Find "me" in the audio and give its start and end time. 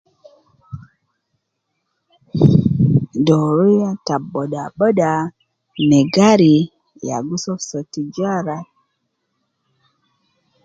5.87-5.99